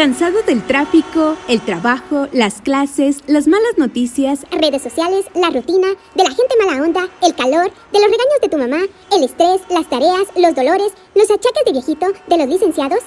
[0.00, 6.24] ¿Cansado del tráfico, el trabajo, las clases, las malas noticias, redes sociales, la rutina, de
[6.24, 8.78] la gente mala onda, el calor, de los regaños de tu mamá,
[9.12, 13.00] el estrés, las tareas, los dolores, los achaques de viejito, de los licenciados?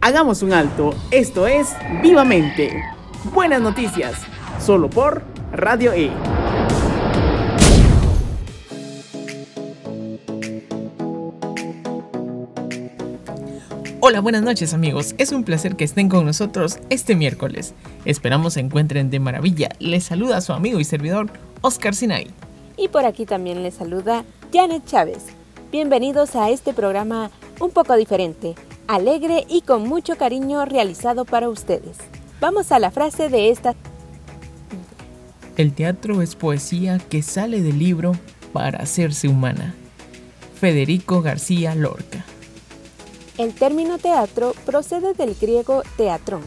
[0.00, 0.94] Hagamos un alto.
[1.10, 1.68] Esto es
[2.02, 2.82] Vivamente.
[3.34, 4.14] Buenas noticias.
[4.64, 5.22] Solo por
[5.52, 6.10] Radio E.
[14.04, 15.14] Hola, buenas noches amigos.
[15.18, 17.72] Es un placer que estén con nosotros este miércoles.
[18.04, 19.68] Esperamos se encuentren de maravilla.
[19.78, 21.30] Les saluda su amigo y servidor
[21.60, 22.26] Oscar Sinai.
[22.76, 25.26] Y por aquí también les saluda Janet Chávez.
[25.70, 27.30] Bienvenidos a este programa
[27.60, 28.56] un poco diferente,
[28.88, 31.96] alegre y con mucho cariño realizado para ustedes.
[32.40, 33.76] Vamos a la frase de esta...
[35.56, 38.16] El teatro es poesía que sale del libro
[38.52, 39.76] para hacerse humana.
[40.56, 42.24] Federico García Lorca.
[43.38, 46.42] El término teatro procede del griego teatrón,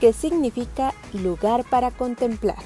[0.00, 2.58] que significa lugar para contemplar.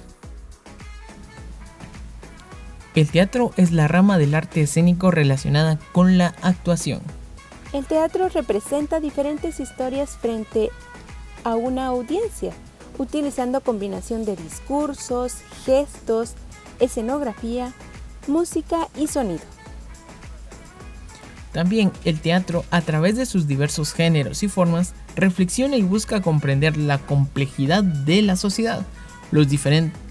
[2.97, 7.01] El teatro es la rama del arte escénico relacionada con la actuación.
[7.73, 10.71] El teatro representa diferentes historias frente
[11.45, 12.53] a una audiencia,
[12.99, 16.35] utilizando combinación de discursos, gestos,
[16.81, 17.73] escenografía,
[18.27, 19.45] música y sonido.
[21.53, 26.77] También el teatro, a través de sus diversos géneros y formas, reflexiona y busca comprender
[26.77, 28.87] la complejidad de la sociedad,
[29.33, 29.49] los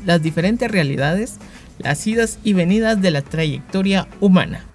[0.06, 1.38] las diferentes realidades,
[1.78, 4.66] las idas y venidas de la trayectoria humana.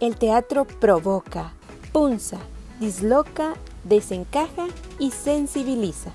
[0.00, 1.54] El teatro provoca,
[1.92, 2.38] punza,
[2.78, 4.66] disloca, desencaja
[4.98, 6.12] y sensibiliza.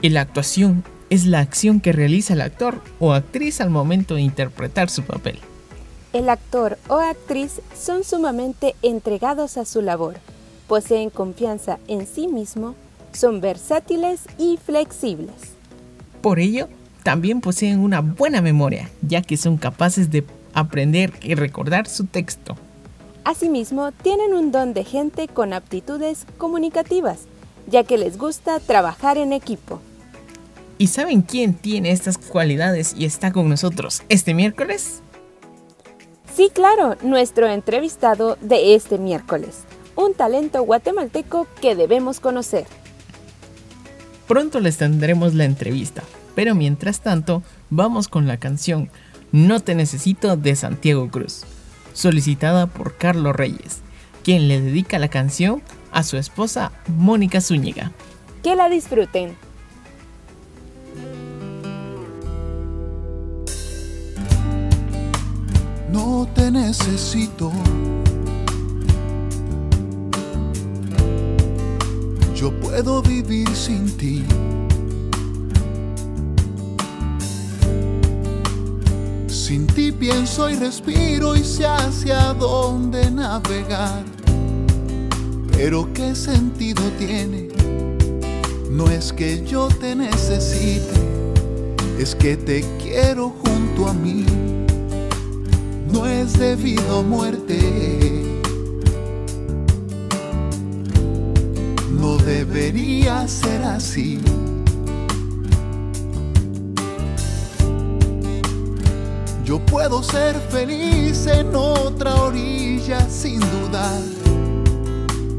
[0.00, 4.22] Y la actuación es la acción que realiza el actor o actriz al momento de
[4.22, 5.38] interpretar su papel.
[6.18, 10.16] El actor o actriz son sumamente entregados a su labor,
[10.66, 12.74] poseen confianza en sí mismo,
[13.12, 15.54] son versátiles y flexibles.
[16.20, 16.66] Por ello,
[17.04, 20.24] también poseen una buena memoria, ya que son capaces de
[20.54, 22.56] aprender y recordar su texto.
[23.22, 27.28] Asimismo, tienen un don de gente con aptitudes comunicativas,
[27.68, 29.80] ya que les gusta trabajar en equipo.
[30.78, 35.00] ¿Y saben quién tiene estas cualidades y está con nosotros este miércoles?
[36.38, 39.64] Sí, claro, nuestro entrevistado de este miércoles,
[39.96, 42.64] un talento guatemalteco que debemos conocer.
[44.28, 46.04] Pronto les tendremos la entrevista,
[46.36, 48.88] pero mientras tanto, vamos con la canción
[49.32, 51.42] No te necesito de Santiago Cruz,
[51.92, 53.80] solicitada por Carlos Reyes,
[54.22, 55.60] quien le dedica la canción
[55.90, 57.90] a su esposa Mónica Zúñiga.
[58.44, 59.47] Que la disfruten.
[66.34, 67.52] Te necesito.
[72.34, 74.24] Yo puedo vivir sin ti.
[79.26, 84.04] Sin ti pienso y respiro y sé hacia dónde navegar.
[85.52, 87.48] Pero qué sentido tiene,
[88.70, 91.00] no es que yo te necesite,
[91.98, 94.24] es que te quiero junto a mí
[95.92, 98.24] no es debido muerte.
[101.90, 104.20] No debería ser así.
[109.44, 114.02] Yo puedo ser feliz en otra orilla sin dudar.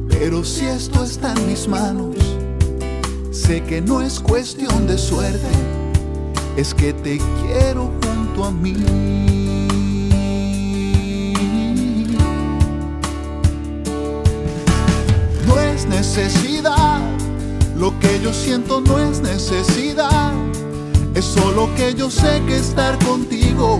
[0.10, 2.16] Pero si esto está en mis manos,
[3.32, 5.48] sé que no es cuestión de suerte,
[6.58, 9.29] es que te quiero junto a mí.
[15.86, 17.00] Necesidad.
[17.76, 20.34] Lo que yo siento no es necesidad.
[21.16, 23.80] Es solo que yo sé que estar contigo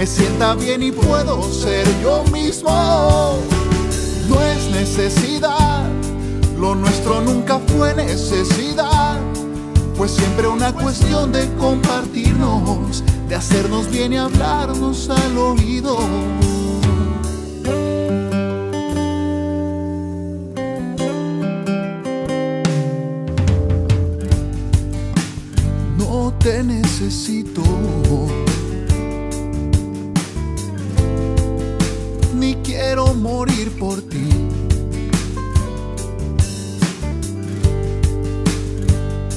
[0.00, 3.38] me sienta bien y puedo ser yo mismo.
[4.30, 5.84] No es necesidad.
[6.58, 9.18] Lo nuestro nunca fue necesidad.
[9.94, 15.98] Fue siempre una cuestión de compartirnos, de hacernos bien y hablarnos al oído.
[27.20, 27.62] Necesito.
[32.34, 34.28] Ni quiero morir por ti.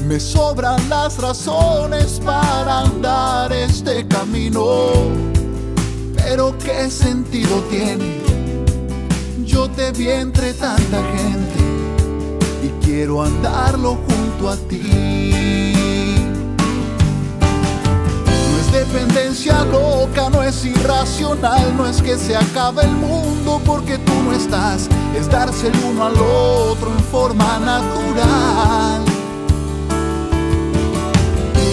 [0.07, 4.65] Me sobran las razones para andar este camino.
[6.15, 8.21] Pero qué sentido tiene.
[9.45, 11.59] Yo te vi entre tanta gente
[12.63, 15.72] y quiero andarlo junto a ti.
[18.73, 24.33] Dependencia loca, no es irracional, no es que se acabe el mundo porque tú no
[24.33, 29.03] estás, es darse el uno al otro en forma natural.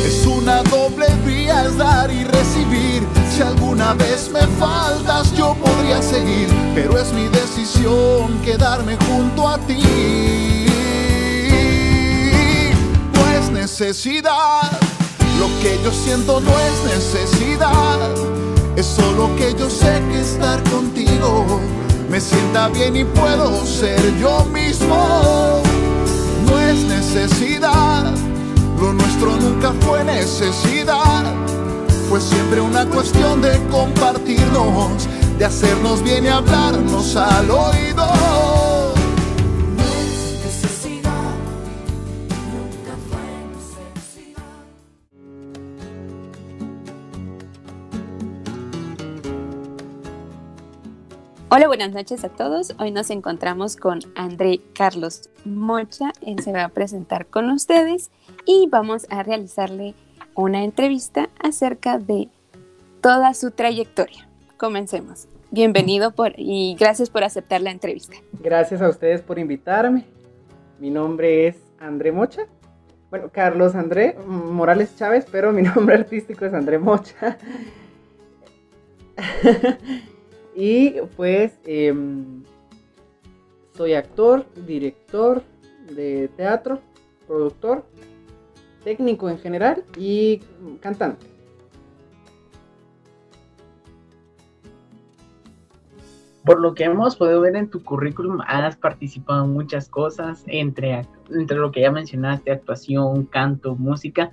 [0.05, 3.03] Es una doble vía, es dar y recibir.
[3.35, 9.57] Si alguna vez me faltas, yo podría seguir, pero es mi decisión quedarme junto a
[9.59, 10.67] ti.
[13.15, 14.80] No es necesidad,
[15.41, 17.99] lo que yo siento no es necesidad.
[18.77, 21.61] Es solo que yo sé que estar contigo
[22.11, 25.63] me sienta bien y puedo ser yo mismo.
[26.47, 28.13] No es necesidad,
[28.79, 31.25] lo nuestro nunca fue necesidad.
[32.11, 35.09] Fue siempre una cuestión de compartirnos,
[35.39, 38.50] de hacernos bien y hablarnos al oído.
[51.53, 52.77] Hola, buenas noches a todos.
[52.79, 56.13] Hoy nos encontramos con André Carlos Mocha.
[56.25, 58.13] Él se va a presentar con ustedes
[58.47, 59.97] y vamos a realizarle
[60.37, 62.29] una entrevista acerca de
[63.01, 64.29] toda su trayectoria.
[64.59, 65.27] Comencemos.
[65.51, 68.15] Bienvenido por, y gracias por aceptar la entrevista.
[68.35, 70.05] Gracias a ustedes por invitarme.
[70.79, 72.47] Mi nombre es André Mocha.
[73.11, 77.37] Bueno, Carlos André Morales Chávez, pero mi nombre artístico es André Mocha.
[80.61, 82.43] y pues em,
[83.75, 85.43] soy actor, director
[85.91, 86.81] de teatro,
[87.27, 87.87] productor,
[88.85, 90.43] técnico en general y
[90.81, 91.27] cantante.
[96.45, 101.07] Por lo que hemos podido ver en tu currículum, has participado en muchas cosas, entre,
[101.31, 104.33] entre lo que ya mencionaste, actuación, canto, música.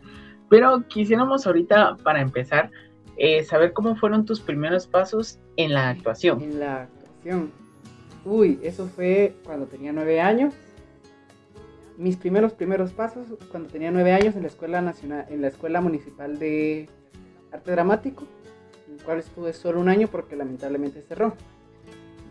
[0.49, 2.69] Pero quisiéramos ahorita, para empezar,
[3.17, 6.41] eh, saber cómo fueron tus primeros pasos en la actuación.
[6.41, 7.51] En la actuación.
[8.25, 10.53] Uy, eso fue cuando tenía nueve años.
[11.97, 15.81] Mis primeros primeros pasos cuando tenía nueve años en la escuela nacional, en la escuela
[15.81, 16.89] municipal de
[17.51, 18.23] arte dramático,
[18.87, 21.33] en el cual estuve solo un año porque lamentablemente cerró.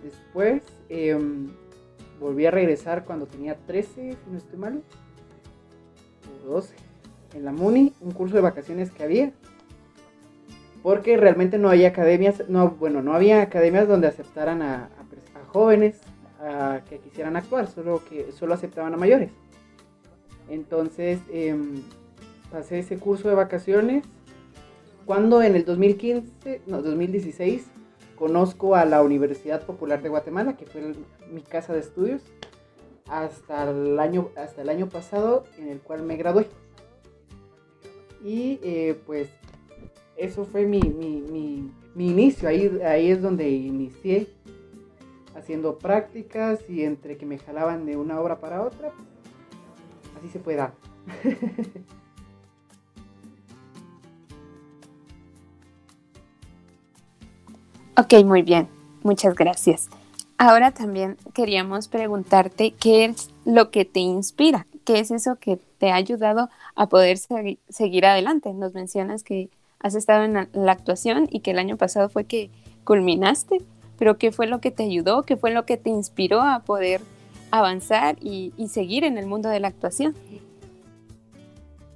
[0.04, 1.18] Después eh,
[2.20, 4.82] volví a regresar cuando tenía 13, si no estoy mal,
[6.44, 6.76] o 12,
[7.34, 9.32] en la MUNI, un curso de vacaciones que había.
[10.86, 14.88] Porque realmente no había academias, no, bueno, no había academias donde aceptaran a,
[15.48, 15.98] jóvenes
[16.88, 19.32] que quisieran actuar, solo que solo aceptaban a mayores.
[20.48, 21.56] Entonces eh,
[22.52, 24.04] pasé ese curso de vacaciones
[25.06, 27.66] cuando en el 2015, no, 2016
[28.14, 30.96] conozco a la Universidad Popular de Guatemala, que fue el,
[31.32, 32.22] mi casa de estudios,
[33.08, 36.46] hasta el, año, hasta el año pasado, en el cual me gradué.
[38.24, 39.30] Y eh, pues
[40.16, 44.28] eso fue mi, mi, mi, mi, inicio, ahí, ahí es donde inicié,
[45.34, 48.92] haciendo prácticas y entre que me jalaban de una obra para otra,
[50.18, 50.74] así se puede dar.
[57.98, 58.68] Ok, muy bien.
[59.02, 59.88] Muchas gracias.
[60.36, 65.90] Ahora también queríamos preguntarte qué es lo que te inspira, qué es eso que te
[65.90, 68.52] ha ayudado a poder segui seguir adelante.
[68.52, 69.48] Nos mencionas que
[69.80, 72.50] has estado en la, actuación y que el año pasado fue que
[72.84, 73.58] culminaste,
[73.98, 75.22] pero ¿qué fue lo que te ayudó?
[75.22, 77.00] ¿Qué fue lo que te inspiró a poder
[77.50, 80.14] avanzar y, y seguir en el mundo de la actuación?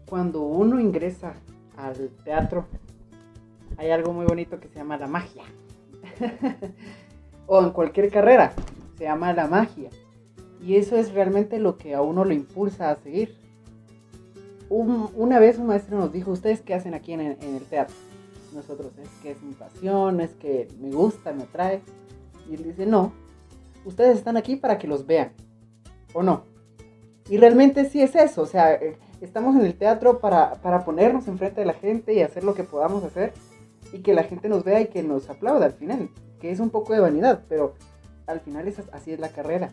[0.06, 1.34] Cuando uno ingresa
[1.76, 2.66] al teatro,
[3.76, 5.44] hay algo muy bonito que se llama la magia.
[7.46, 8.52] o en cualquier carrera,
[8.98, 9.90] se llama la magia.
[10.62, 13.39] Y eso es realmente lo que a uno lo impulsa a seguir.
[14.70, 17.94] Un, una vez un maestro nos dijo, ¿ustedes qué hacen aquí en, en, el teatro?
[18.54, 21.82] Nosotros, es que es mi pasión, es que me gusta, me atrae.
[22.48, 23.12] Y él dice, no,
[23.84, 25.32] ustedes están aquí para que los vean,
[26.14, 26.44] ¿o no?
[27.28, 28.78] Y realmente sí es eso, o sea,
[29.20, 32.64] estamos en el teatro para, para ponernos enfrente de la gente y hacer lo que
[32.64, 33.32] podamos hacer
[33.92, 36.10] y que la gente nos vea y que nos aplauda al final,
[36.40, 37.74] que es un poco de vanidad, pero
[38.26, 39.72] al final es, así es la carrera.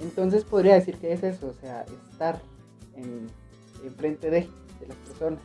[0.00, 2.40] Entonces podría decir que es eso, o sea, estar
[2.96, 3.28] en,
[3.84, 4.48] enfrente de,
[4.86, 5.40] las personas.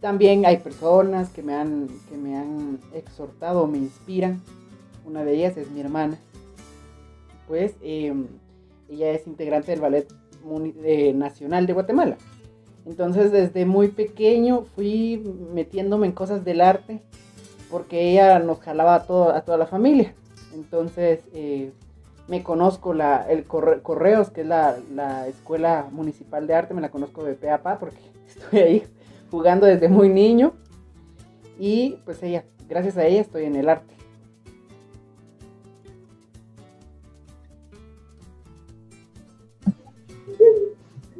[0.00, 4.42] También hay personas que me han, que me han exhortado me inspiran.
[5.06, 6.18] Una de ellas es mi hermana.
[7.48, 8.12] Pues eh,
[8.88, 10.06] ella es integrante del Ballet
[10.84, 12.18] eh, Nacional de Guatemala.
[12.86, 15.22] Entonces desde muy pequeño fui
[15.54, 17.00] metiéndome en cosas del arte
[17.70, 20.14] porque ella nos jalaba a, todo, a toda la familia.
[20.52, 21.72] Entonces eh,
[22.26, 26.90] me conozco la, el Correos, que es la, la, Escuela Municipal de Arte, me la
[26.90, 28.82] conozco de pe a porque estoy ahí
[29.30, 30.54] jugando desde muy niño.
[31.58, 33.94] Y pues ella, gracias a ella estoy en el arte.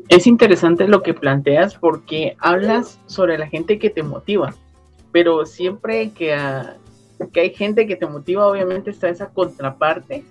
[0.08, 4.54] Es interesante lo que planteas porque hablas sobre la gente que te motiva,
[5.12, 6.76] pero siempre que, ah,
[7.32, 10.24] que hay gente que te motiva, obviamente está esa contraparte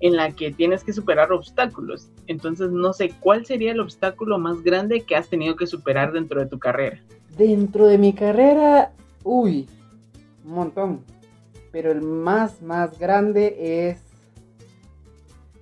[0.00, 2.08] en la que tienes que superar obstáculos.
[2.26, 6.40] Entonces, no sé, ¿cuál sería el obstáculo más grande que has tenido que superar dentro
[6.40, 7.00] de tu carrera?
[7.36, 8.92] Dentro de mi carrera,
[9.24, 9.68] uy,
[10.44, 11.00] un montón.
[11.72, 14.00] Pero el más, más grande es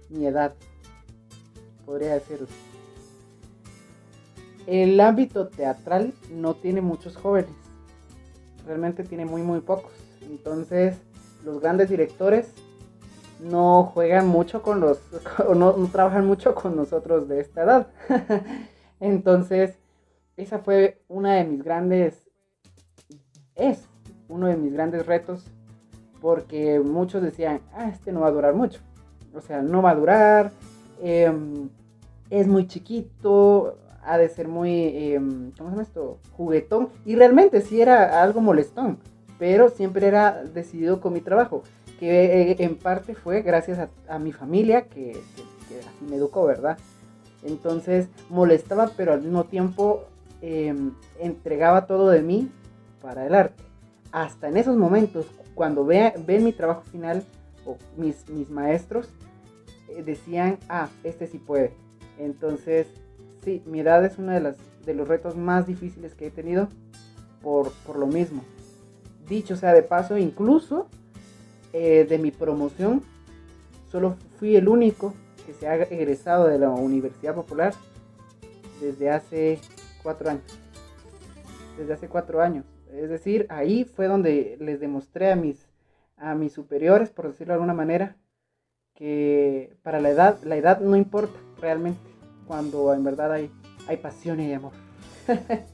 [0.08, 0.54] mi edad,
[1.84, 2.46] podría decirlo.
[4.66, 7.50] El ámbito teatral no tiene muchos jóvenes,
[8.66, 9.92] realmente tiene muy, muy pocos.
[10.22, 10.96] Entonces,
[11.44, 12.48] los grandes directores
[13.44, 15.00] no juegan mucho con los,
[15.56, 17.86] no, trabajan mucho con nosotros de esta edad.
[19.00, 19.78] Entonces,
[20.36, 22.26] esa fue una de mis grandes,
[23.54, 23.86] es
[24.28, 25.44] uno de mis grandes retos,
[26.20, 28.80] porque muchos decían, ah, este no va a durar mucho.
[29.34, 30.52] O sea, no va a durar,
[31.02, 31.68] em,
[32.30, 36.18] es muy chiquito, ha de ser muy, em, ¿cómo se llama esto?
[36.32, 36.88] Juguetón.
[37.04, 38.98] Y realmente sí era algo molestón,
[39.38, 41.62] pero siempre era decidido con mi trabajo
[41.98, 46.78] que eh, en parte fue gracias a, mi familia que, así me educó, ¿verdad?
[47.42, 50.04] Entonces molestaba, pero al mismo tiempo
[50.40, 52.50] em, entregaba todo de mí
[53.00, 53.62] para el arte.
[54.12, 57.24] Hasta en esos momentos, cuando ve, ven mi trabajo final,
[57.66, 59.08] o mis, mis maestros
[59.88, 61.72] eh, decían, ah, este sí puede.
[62.18, 62.86] Entonces,
[63.42, 66.68] sí, mi edad es uno de, las, de los retos más difíciles que he tenido
[67.42, 68.42] por, por lo mismo.
[69.28, 70.88] Dicho sea de paso, incluso
[71.76, 73.02] eh, de mi promoción,
[73.90, 75.12] solo fui el único
[75.44, 77.74] que se ha egresado de la Universidad Popular
[78.80, 79.58] desde hace
[80.00, 80.44] cuatro años.
[81.76, 82.64] Desde hace cuatro años.
[82.92, 85.68] Es decir, ahí fue donde les demostré a mis,
[86.16, 88.16] a mis superiores, por decirlo de alguna manera,
[88.94, 92.08] que para la edad, la edad no importa realmente,
[92.46, 93.50] cuando en verdad hay,
[93.88, 94.74] hay pasión y amor.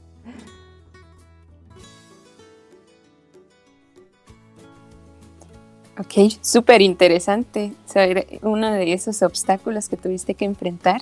[5.99, 11.01] Ok, súper interesante saber uno de esos obstáculos que tuviste que enfrentar.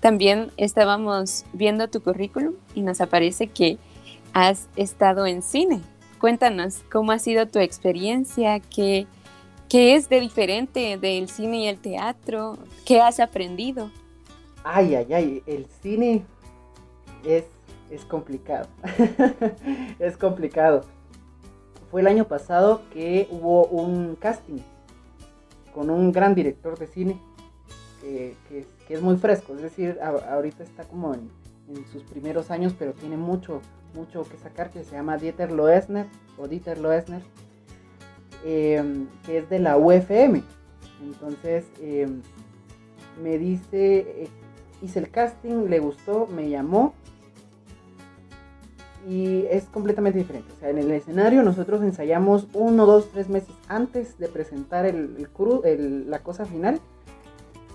[0.00, 3.76] También estábamos viendo tu currículum y nos aparece que
[4.32, 5.80] has estado en cine.
[6.18, 9.06] Cuéntanos cómo ha sido tu experiencia, qué,
[9.68, 13.90] qué es de diferente del cine y el teatro, qué has aprendido.
[14.64, 16.24] Ay, ay, ay, el cine
[17.24, 17.44] es,
[17.90, 18.66] es complicado.
[19.98, 20.84] es complicado
[21.92, 24.62] fue el año pasado que hubo un casting
[25.74, 27.20] con un gran director de cine
[28.00, 31.30] que, es muy fresco, es decir, ahorita está como en,
[31.92, 33.60] sus primeros años, pero tiene mucho,
[33.94, 36.06] mucho que sacar, que se llama Dieter Loesner,
[36.36, 37.22] o Dieter Loesner,
[38.44, 40.42] em, que es de la UFM.
[41.02, 42.20] Entonces, em,
[43.22, 44.28] me dice, eh,
[44.82, 46.92] hice el casting, le gustó, me llamó
[49.08, 50.52] y es completamente diferente.
[50.56, 55.28] O sea, en el escenario nosotros ensayamos uno, dos, tres meses antes de presentar el,
[55.64, 56.80] el, la cosa final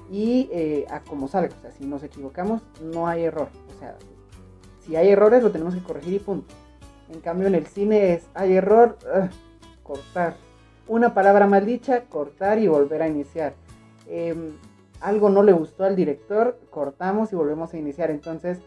[0.09, 1.53] y eh, a como salga.
[1.57, 3.49] O sea, si nos equivocamos, no hay error.
[3.75, 3.95] O sea,
[4.85, 6.53] si hay errores, lo tenemos que corregir y punto.
[7.09, 8.97] En cambio, en el cine es, hay error,
[9.83, 10.35] cortar.
[10.87, 13.53] Una palabra mal dicha, cortar y volver a iniciar.
[14.07, 14.53] Em,
[15.01, 18.11] algo no le gustó al director, cortamos y volvemos a iniciar.
[18.11, 18.59] Entonces,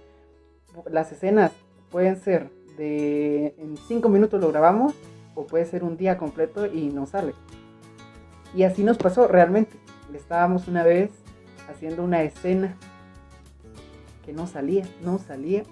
[0.91, 1.53] las escenas
[1.91, 4.95] pueden ser de en cinco minutos lo grabamos
[5.35, 7.35] o puede ser un día completo y no sale.
[8.55, 9.77] Y así nos pasó realmente.
[10.15, 11.11] Estábamos una vez
[11.71, 12.77] haciendo una escena
[14.25, 15.63] que no salía, no salía.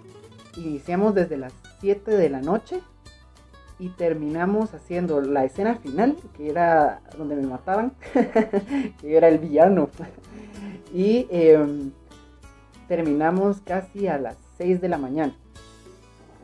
[0.56, 2.80] Iniciamos desde las 7 de la noche
[3.78, 7.92] y terminamos haciendo la escena final, que era donde me mataban,
[9.00, 9.88] que era el villano.
[10.92, 11.92] y em,
[12.88, 15.34] terminamos casi a las 6 de la mañana.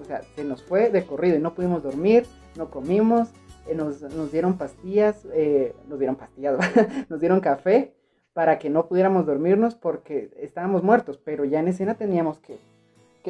[0.01, 3.31] O sea, se nos fue de corrido y no pudimos dormir, no comimos,
[3.67, 6.57] eh, nos, dieron pastillas, eh, nos dieron pastillas,
[7.09, 7.95] nos dieron café
[8.35, 12.59] para que no pudiéramos dormirnos porque estábamos muertos, pero ya en escena teníamos que,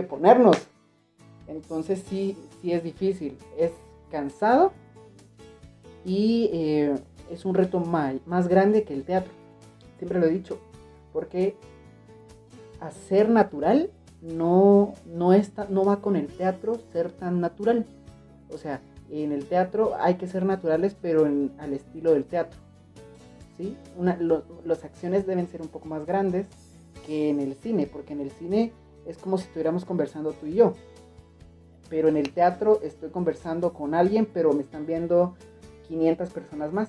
[0.03, 0.57] ponernos.
[1.47, 3.71] Entonces sí, sí es difícil, es
[4.11, 4.73] cansado
[6.05, 6.95] y eh,
[7.31, 9.31] es un reto más, más grande que el teatro.
[9.99, 10.59] Siempre lo he dicho,
[11.13, 11.55] porque
[12.81, 13.91] hacer natural
[14.25, 17.85] no, no, está, no va con el teatro ser tan natural.
[18.51, 22.59] O sea, en el teatro hay que ser naturales, pero al estilo del teatro.
[23.57, 23.77] ¿sí?
[24.65, 26.47] Las acciones deben ser un poco más grandes
[27.07, 28.73] que en el cine, porque en el cine
[29.07, 30.73] es como si estuviéramos conversando tú y yo.
[31.91, 35.37] Pero en el teatro estoy conversando con alguien, pero me están viendo
[35.89, 36.89] 500 personas más.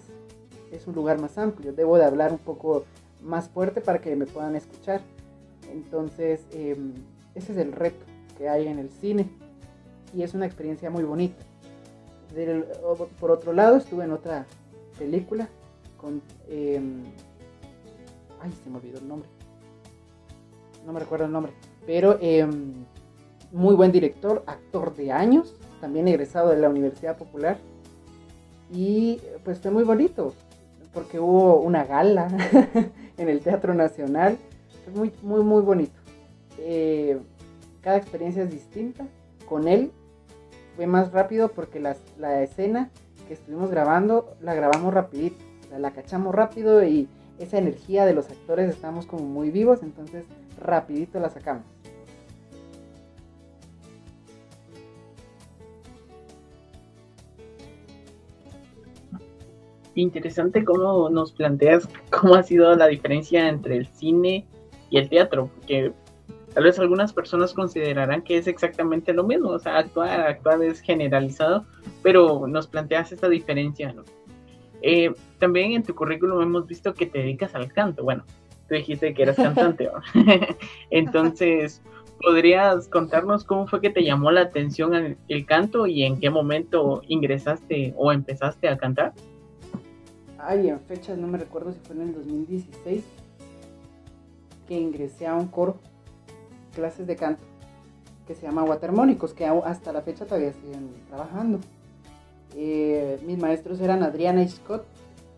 [0.72, 1.74] Es un lugar más amplio.
[1.74, 2.86] Debo de hablar un poco
[3.22, 5.02] más fuerte para que me puedan escuchar.
[5.72, 6.94] Entonces, em,
[7.36, 8.06] ese es el reto
[8.38, 9.30] que hay en el cine.
[10.14, 11.44] Y es una experiencia muy bonita.
[13.20, 14.46] por otro lado, estuve en otra
[14.98, 15.50] película
[15.98, 16.22] con...
[16.50, 17.04] Em,
[18.42, 19.30] ay, se me olvidó el nombre.
[20.86, 21.52] No me recuerdo el nombre.
[21.86, 22.74] Pero em,
[23.52, 27.58] muy buen director, actor de años, también egresado de la Universidad Popular.
[28.72, 30.34] Y pues fue muy bonito,
[30.94, 32.28] porque hubo una gala
[33.18, 34.38] en el Teatro Nacional.
[34.96, 36.05] Muy, muy, muy bonito.
[36.60, 37.20] Eh,
[37.82, 39.06] cada experiencia es distinta.
[39.48, 39.92] Con él
[40.76, 42.90] fue más rápido porque la escena
[43.28, 45.38] que estuvimos grabando la grabamos rapidito.
[45.78, 47.08] la cachamos rápido y
[47.40, 50.26] esa energía de los actores estamos como muy vivos, entonces
[50.62, 51.66] rapidito la sacamos.
[59.96, 64.46] Interesante cómo nos planteas cómo ha sido la diferencia entre el cine
[64.90, 65.94] y el teatro, porque
[66.56, 70.80] tal vez algunas personas considerarán que es exactamente lo mismo, o sea, actuar, actuar es
[70.80, 71.66] generalizado,
[72.02, 74.04] pero nos planteas esta diferencia, ¿no?
[74.82, 78.24] Eh, también en tu currículum hemos visto que te dedicas al canto, bueno,
[78.68, 79.90] tú dijiste que eras cantante,
[80.90, 81.82] entonces,
[82.22, 87.02] ¿podrías contarnos cómo fue que te llamó la atención el canto y en qué momento
[87.08, 89.14] ingresaste o empezaste a cantar?
[90.38, 93.04] ay, en fechas no me recuerdo si fue en el 2016,
[94.68, 95.80] que ingresé a un coro,
[96.76, 97.42] clases de canto,
[98.28, 101.60] que se llama Watermónicos, que hasta la fecha todavía siguen trabajando.
[102.56, 104.86] Eh, mis maestros eran Adriana Scott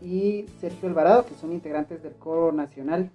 [0.01, 3.09] y Sergio Alvarado, que son integrantes del coro nacional.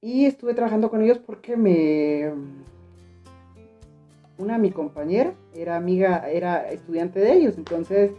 [0.00, 2.32] Y estuve trabajando con ellos porque me...
[4.38, 8.12] Una, mi compañera, era amiga, era estudiante de ellos, entonces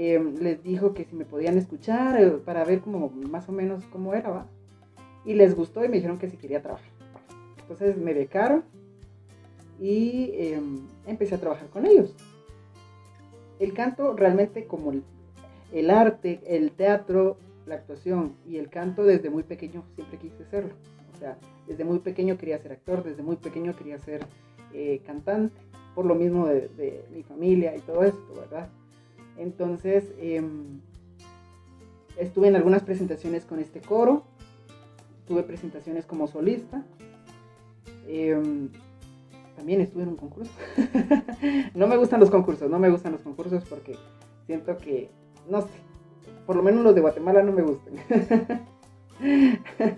[0.00, 3.82] Em, les dijo que si me podían escuchar eh, para ver como más o menos
[3.86, 4.46] cómo era, ¿va?
[5.24, 6.97] Y les gustó y me dijeron que si quería trabajar.
[7.68, 8.64] Entonces me becaron
[9.78, 12.14] y em, empecé a trabajar con ellos.
[13.58, 14.94] El canto realmente como
[15.72, 20.72] el, arte, el teatro, la actuación y el canto desde muy pequeño siempre quise serlo.
[21.14, 24.24] O sea, desde muy pequeño quería ser actor, desde muy pequeño quería ser
[24.72, 25.60] eh, cantante,
[25.94, 28.68] por lo mismo de, mi familia y todo esto, ¿verdad?
[29.36, 30.80] Entonces, em,
[32.16, 34.22] estuve en algunas presentaciones con este coro,
[35.26, 36.82] tuve presentaciones como solista,
[38.08, 38.70] em,
[39.56, 40.52] también estuve en un concurso.
[41.74, 43.96] no me gustan los concursos, no me gustan los concursos porque
[44.46, 45.10] siento que,
[45.48, 45.68] no sé,
[46.46, 47.94] por lo menos los de Guatemala no me gustan.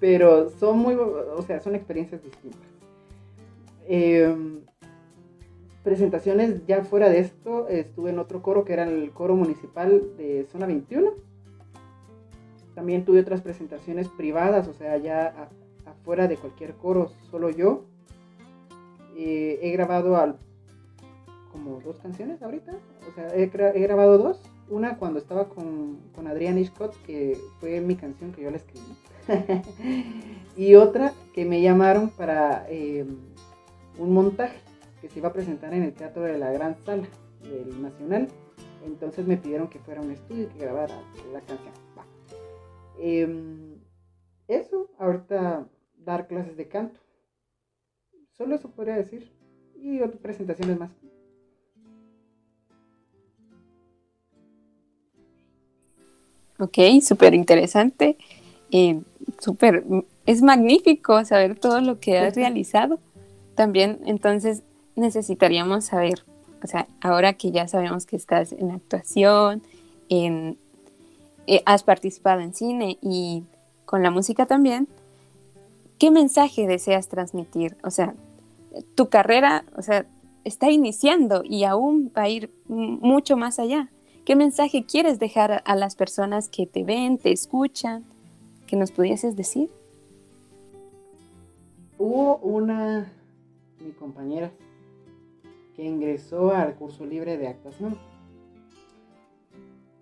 [0.00, 2.60] Pero son muy, o sea, son experiencias distintas.
[3.88, 4.60] Em,
[5.84, 10.44] presentaciones ya fuera de esto, estuve en otro coro que era el coro municipal de
[10.50, 11.12] Zona 21.
[12.74, 15.48] También tuve otras presentaciones privadas, o sea, ya
[16.06, 17.82] afuera de cualquier coro, solo yo.
[19.16, 20.36] Eh, he grabado al,
[21.50, 22.74] como dos canciones ahorita,
[23.10, 24.40] o sea, he, grabado dos.
[24.68, 28.86] Una cuando estaba con, con Adrián Scott, que fue mi canción que yo la escribí.
[30.56, 33.04] y otra que me llamaron para eh,
[33.98, 34.58] un montaje
[35.00, 37.08] que se iba a presentar en el Teatro de la Gran Sala
[37.42, 38.28] del Nacional.
[38.84, 40.94] Entonces me pidieron que fuera un estudio y que grabara
[41.32, 41.74] la canción.
[42.98, 43.74] Em,
[44.48, 45.66] eso, ahorita
[46.06, 46.98] dar clases de canto.
[48.38, 49.30] Solo eso podría decir.
[49.74, 50.90] Y otras presentaciones más.
[56.58, 58.16] Ok, súper interesante.
[58.70, 59.02] Eh,
[59.38, 59.84] súper,
[60.24, 62.98] es magnífico saber todo lo que has realizado.
[63.54, 64.62] También, entonces,
[64.94, 66.24] necesitaríamos saber,
[66.62, 69.62] o sea, ahora que ya sabemos que estás en actuación,
[70.08, 70.58] en,
[71.46, 73.44] eh, has participado en cine y
[73.84, 74.88] con la música también,
[75.98, 77.76] ¿qué mensaje deseas transmitir?
[77.82, 78.14] O sea,
[78.94, 80.06] tu carrera, o sea,
[80.44, 83.90] está iniciando y aún va a ir mucho más allá.
[84.24, 88.04] ¿Qué mensaje quieres dejar a las personas que te ven, te escuchan?
[88.66, 89.70] ¿Que nos pudieses decir?
[91.98, 93.12] Hubo una,
[93.80, 94.50] mi compañera,
[95.74, 97.96] que ingresó al curso libre de actuación.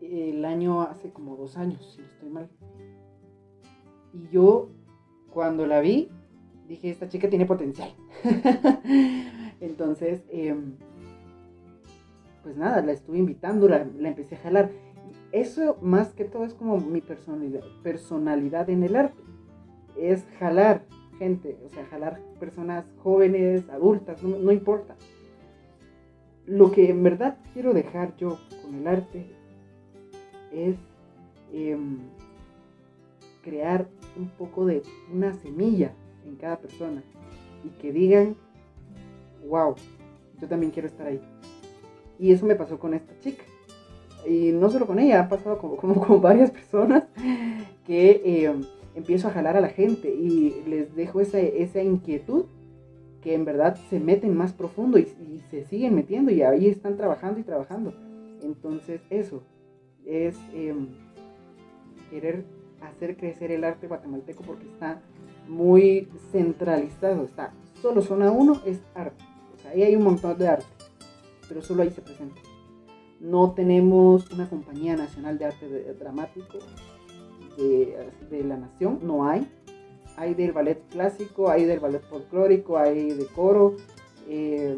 [0.01, 2.49] El año hace como dos años, si no estoy mal.
[4.13, 4.69] Y yo,
[5.35, 6.09] cuando la vi,
[6.69, 7.91] dije, esta chica tiene potencial.
[9.61, 10.77] Entonces, em,
[12.43, 14.71] pues nada, la estuve invitando, la, empecé a jalar.
[15.33, 19.21] eso más que todo es como mi personalidad, personalidad en el arte.
[19.99, 20.85] Es jalar
[21.19, 24.97] gente, o sea, jalar personas jóvenes, adultas, no, importa.
[26.47, 29.27] Lo que en verdad quiero dejar yo con el arte
[30.53, 30.77] es
[31.53, 31.99] em,
[33.45, 35.93] crear un poco de una semilla
[36.27, 37.03] en cada persona
[37.65, 38.37] y que digan,
[39.49, 39.75] wow,
[40.41, 41.21] yo también quiero estar ahí.
[42.19, 43.45] Y eso me pasó con esta chica.
[44.27, 47.05] Y no solo con ella, ha pasado como, con varias personas
[47.87, 48.63] que em,
[48.95, 52.47] empiezo a jalar a la gente y les dejo esa, esa inquietud
[53.21, 55.07] que en verdad se meten más profundo y,
[55.51, 57.95] se siguen metiendo y ahí están trabajando y trabajando.
[58.43, 59.43] Entonces eso
[60.05, 60.89] es em,
[62.11, 62.45] querer
[62.89, 65.01] hacer crecer el arte guatemalteco porque está
[65.49, 69.25] muy centralizado, está solo zona 1 es arte,
[69.71, 70.67] ahí hay un montón de arte,
[71.49, 72.41] pero solo ahí se presenta.
[73.21, 76.59] No tenemos una compañía nacional de arte dramático
[77.57, 79.49] de, la nación, no hay.
[80.17, 83.77] Hay del ballet clásico, hay del ballet folclórico, hay de coro,
[84.29, 84.77] eh,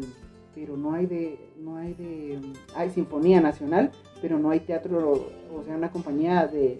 [0.55, 2.41] pero no hay de, no hay de,
[2.75, 3.91] hay sinfonía nacional,
[4.21, 6.79] pero no hay teatro, o sea, una compañía de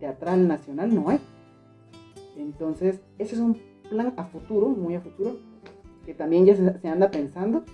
[0.00, 1.20] teatral nacional, no hay.
[2.36, 5.36] Entonces, ese es un plan a futuro, muy a futuro,
[6.04, 7.64] que también ya se, anda pensando,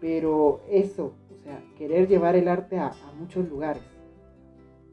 [0.00, 3.82] pero eso, o sea, querer llevar el arte a muchos lugares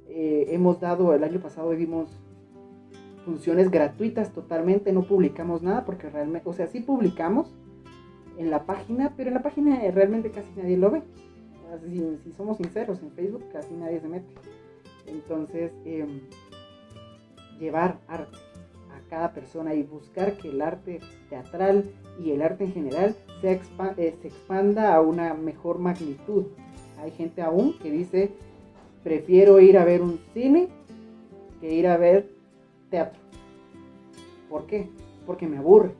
[0.07, 2.09] eh, hemos dado, el año pasado vimos
[3.25, 7.51] funciones gratuitas totalmente, no publicamos nada porque realmente, o sea, sí publicamos
[8.37, 11.01] en la página, pero en la página realmente casi nadie lo ve.
[12.23, 14.27] Si, somos sinceros, en Facebook casi nadie se mete.
[15.07, 16.21] Entonces, em,
[17.59, 18.37] llevar arte
[18.95, 21.85] a cada persona y buscar que el arte teatral
[22.23, 26.45] y el arte en general se, eh, se expanda a una mejor magnitud.
[27.01, 28.31] Hay gente aún que dice,
[29.03, 30.67] prefiero ir a ver un cine
[31.61, 32.29] que ir a ver
[32.89, 33.19] teatro.
[34.49, 34.89] ¿Por qué?
[35.25, 35.91] Porque me aburre.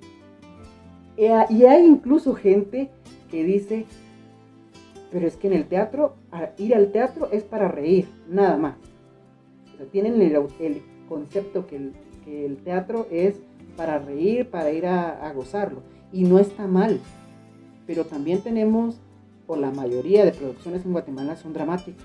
[1.18, 2.90] Y hay incluso gente
[3.30, 3.86] que dice,
[5.12, 6.16] pero es que en el teatro,
[6.58, 8.76] ir al teatro es para reír, nada más.
[9.96, 11.78] Tienen el, concepto que
[12.28, 13.36] el, teatro es
[13.78, 15.84] para reír, para ir a, gozarlo.
[16.12, 17.00] Y no está mal.
[17.88, 18.98] Pero también tenemos,
[19.48, 22.04] o la mayoría de producciones en Guatemala son dramáticas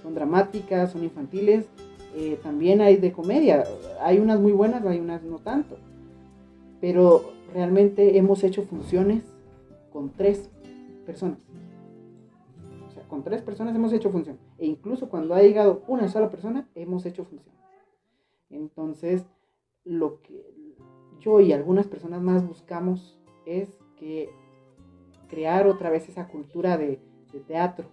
[0.00, 1.66] son dramáticas, son infantiles,
[2.14, 3.64] eh, también hay de comedia,
[4.00, 5.78] hay unas muy buenas, hay unas no tanto,
[6.80, 9.24] pero realmente hemos hecho funciones
[9.92, 10.48] con tres
[11.04, 11.38] personas.
[12.88, 14.38] O sea, con tres personas hemos hecho función.
[14.58, 17.54] E incluso cuando ha llegado una sola persona, hemos hecho función.
[18.50, 19.26] Entonces,
[19.84, 20.74] lo que
[21.20, 24.30] yo y algunas personas más buscamos es que
[25.28, 27.00] crear otra vez esa cultura de
[27.46, 27.86] teatro,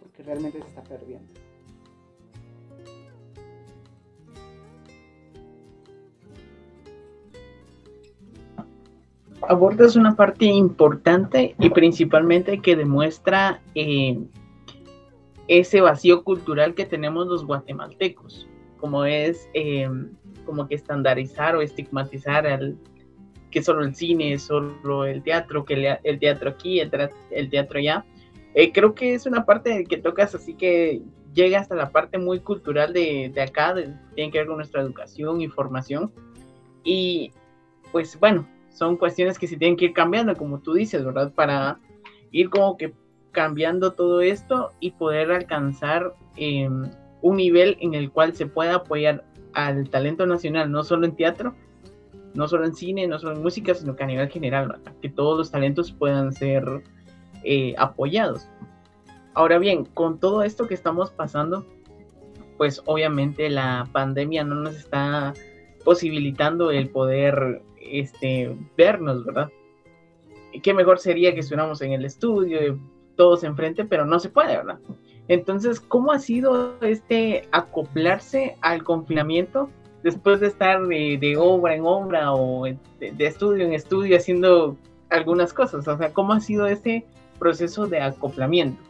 [0.00, 1.32] porque realmente se está perdiendo.
[9.48, 14.18] abordas una parte importante y principalmente que demuestra eh,
[15.48, 19.88] ese vacío cultural que tenemos los guatemaltecos, como es eh,
[20.44, 22.76] como que estandarizar o estigmatizar al,
[23.50, 26.90] que solo el cine, solo el teatro, que el, teatro aquí, el,
[27.50, 28.04] teatro allá.
[28.54, 31.02] Eh, creo que es una parte que tocas así que
[31.34, 33.74] llega hasta la parte muy cultural de, de acá,
[34.14, 36.12] tiene que ver con nuestra educación y formación.
[36.82, 37.32] Y
[37.92, 41.32] pues bueno, son cuestiones que se tienen que ir cambiando, como tú dices, ¿verdad?
[41.32, 41.78] Para
[42.32, 42.92] ir como que
[43.34, 49.24] cambiando todo esto y poder alcanzar em, un nivel en el cual se pueda apoyar
[49.52, 51.54] al talento nacional, no solo en teatro,
[52.32, 55.36] no solo en cine, no solo en música, sino que a nivel general, que todos
[55.36, 56.64] los talentos puedan ser
[57.42, 58.48] eh, apoyados.
[59.34, 61.66] Ahora bien, con todo esto que estamos pasando,
[62.56, 65.34] pues obviamente la pandemia no nos está
[65.84, 69.50] posibilitando el poder este, vernos, ¿verdad?
[70.62, 72.78] Qué mejor sería que estuviéramos en el estudio,
[73.16, 74.78] todos enfrente, pero no se puede, ¿verdad?
[75.28, 79.70] Entonces, ¿cómo ha sido este acoplarse al confinamiento
[80.02, 82.78] después de estar de, obra en obra o de,
[83.18, 84.76] estudio en estudio haciendo
[85.10, 85.86] algunas cosas?
[85.88, 87.06] O sea, ¿cómo ha sido este
[87.38, 88.82] proceso de acoplamiento?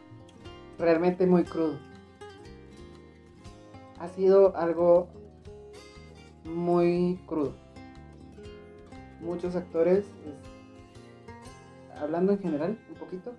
[0.78, 1.78] Realmente muy crudo.
[4.00, 5.08] Ha sido algo
[6.44, 7.54] muy crudo
[9.24, 10.04] muchos actores,
[11.98, 13.32] hablando en general un poquito,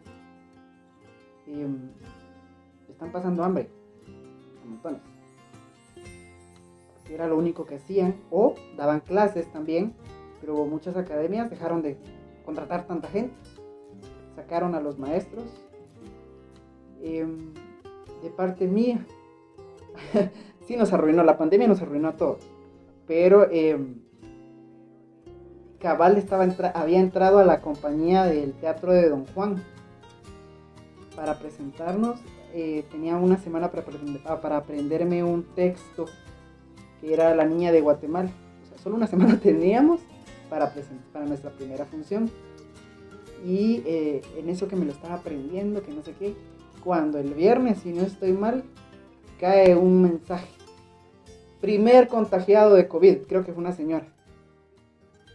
[1.48, 1.92] em,
[2.90, 3.70] están pasando hambre,
[4.64, 5.02] a montones.
[7.10, 9.94] Era lo único que hacían, o daban clases también,
[10.42, 11.98] pero muchas academias dejaron de
[12.46, 13.36] contratar tanta gente,
[14.36, 15.46] sacaron a los maestros.
[17.02, 17.54] Em,
[18.24, 19.06] de parte mía,
[20.66, 22.40] sí nos arruinó, la pandemia nos arruinó todo.
[23.06, 24.02] Pero em,
[25.80, 29.62] Cabal estaba había entrado a la compañía del Teatro de Don Juan
[31.16, 32.20] para presentarnos.
[32.54, 33.86] Eh, tenía una semana para,
[34.42, 36.06] para aprenderme un texto
[37.02, 38.30] que era La Niña de Guatemala.
[38.64, 40.02] O sea, solo una semana teníamos
[40.50, 40.74] para,
[41.12, 42.30] para nuestra primera función.
[43.46, 46.36] Y eh, en eso que me lo estaba aprendiendo, que no sé qué,
[46.84, 48.64] cuando el viernes, si no estoy mal,
[49.40, 50.48] cae un mensaje.
[51.62, 54.08] Primer contagiado de COVID, creo que fue una señora.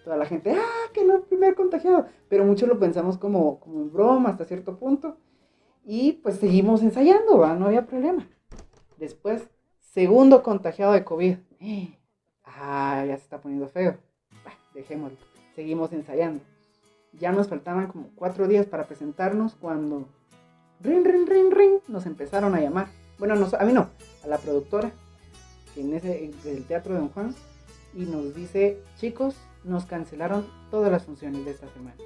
[0.05, 2.07] Toda la gente, ah, que no, primer contagiado.
[2.29, 5.17] Pero muchos lo pensamos como, como en broma hasta cierto punto.
[5.85, 8.29] Y pues seguimos ensayando, no había problema.
[8.97, 9.49] Después,
[9.81, 11.37] segundo contagiado de COVID.
[12.45, 13.99] Ah, ya se está poniendo feo.
[14.75, 15.19] dejémoslo.
[15.55, 16.43] Seguimos ensayando.
[17.13, 20.07] Ya nos faltaban como cuatro días para presentarnos cuando
[20.81, 22.89] ring, ring, ring, ring, nos empezaron a llamar.
[23.19, 23.91] Bueno, a mí no,
[24.25, 24.93] a la productora,
[25.77, 27.35] en ese, del Teatro de Don Juan,
[27.95, 31.97] y nos dice, chicos, nos cancelaron todas las funciones de esta semana.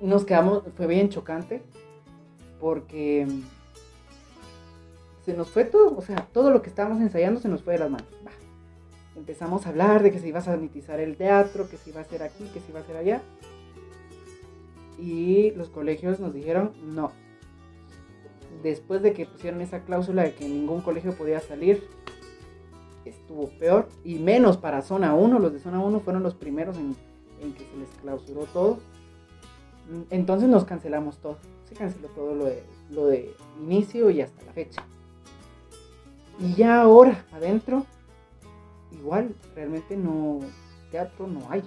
[0.00, 1.62] Nos quedamos, fue bien chocante,
[2.60, 3.26] porque
[5.24, 7.80] se nos fue todo, o sea, todo lo que estábamos ensayando se nos fue de
[7.80, 8.08] las manos.
[9.16, 12.02] Empezamos a hablar de que se iba a sanitizar el teatro, que se iba a
[12.04, 13.22] hacer aquí, que se iba a hacer allá
[14.98, 17.12] y los colegios nos dijeron no.
[18.62, 21.86] Después de que pusieron esa cláusula de que ningún colegio podía salir,
[23.04, 25.38] estuvo peor y menos para zona 1.
[25.38, 26.94] Los de zona 1 fueron los primeros en,
[27.54, 28.78] que se les clausuró todo.
[30.10, 31.38] Entonces nos cancelamos todo.
[31.68, 34.84] Se canceló todo lo de, lo de inicio y hasta la fecha.
[36.38, 37.84] Y ya ahora, adentro,
[38.92, 40.40] igual, realmente no,
[40.90, 41.62] teatro no hay.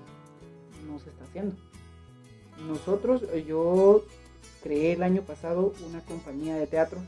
[0.87, 1.55] No se está haciendo.
[2.67, 4.03] Nosotros, eh, yo
[4.63, 6.99] creé el año pasado una compañía de teatro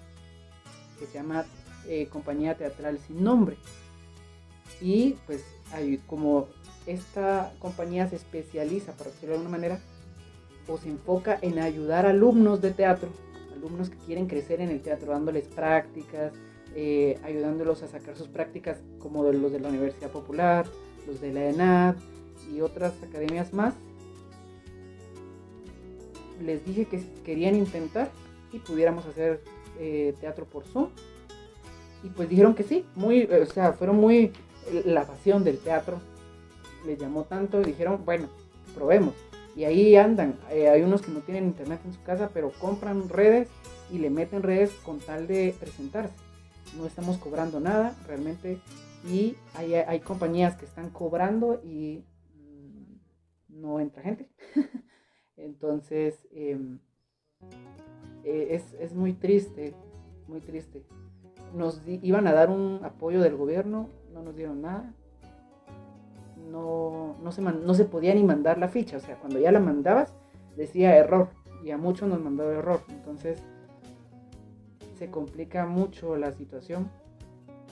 [1.00, 1.46] que se llama
[1.88, 3.58] eh, Compañía Teatral Sin Nombre.
[4.82, 5.44] Y pues
[6.08, 6.48] como
[6.86, 9.80] esta compañía se especializa, por decirlo de alguna manera,
[10.68, 13.10] o se enfoca en ayudar alumnos de teatro,
[13.56, 16.34] alumnos que quieren crecer en el teatro, dándoles prácticas,
[16.76, 20.66] eh, ayudándolos a sacar sus prácticas como los de la Universidad Popular,
[21.08, 21.96] los de la ENAD
[22.54, 23.74] y otras academias más
[26.42, 28.10] les dije que querían intentar
[28.52, 29.42] y pudiéramos hacer
[29.80, 30.90] eh, teatro por Zoom.
[32.04, 34.34] Y pues dijeron que sí, muy, o sea, fueron muy,
[34.86, 36.00] la pasión del teatro
[36.86, 38.28] les llamó tanto y dijeron, bueno,
[38.76, 39.14] probemos.
[39.56, 43.10] Y ahí andan, eh, hay unos que no tienen internet en su casa, pero compran
[43.10, 43.50] redes
[43.92, 46.16] y le meten redes con tal de presentarse.
[46.78, 48.60] No estamos cobrando nada realmente
[49.08, 52.04] y hay, hay compañías que están cobrando y
[52.36, 54.28] mm, no entra gente.
[55.38, 56.80] Entonces, em,
[58.24, 59.74] eh, es, muy triste,
[60.28, 60.84] muy triste.
[61.54, 64.94] Nos iban a dar un apoyo del gobierno, no nos dieron nada.
[66.52, 69.60] No, no, se no se podía ni mandar la ficha, o sea, cuando ya la
[69.60, 70.14] mandabas
[70.56, 71.30] decía error
[71.64, 72.82] y a muchos nos mandó error.
[72.90, 73.42] Entonces,
[74.98, 76.90] se complica mucho la situación,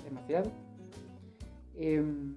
[0.04, 0.50] demasiado.
[1.78, 2.36] Em,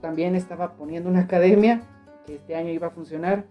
[0.00, 1.82] también estaba poniendo una academia
[2.26, 3.44] que este año iba a funcionar